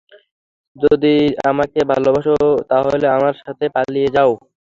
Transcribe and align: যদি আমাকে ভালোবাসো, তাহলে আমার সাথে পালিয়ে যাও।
যদি 0.75 1.13
আমাকে 1.49 1.79
ভালোবাসো, 1.91 2.35
তাহলে 2.69 3.05
আমার 3.17 3.35
সাথে 3.43 3.65
পালিয়ে 3.75 4.09
যাও। 4.15 4.31